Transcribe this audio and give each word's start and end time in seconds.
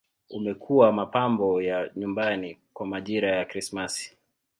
Umekuwa 0.29 0.91
mapambo 0.91 1.61
ya 1.61 1.91
nyumbani 1.95 2.57
kwa 2.73 2.85
majira 2.85 3.29
ya 3.35 3.45
Krismasi. 3.45 4.17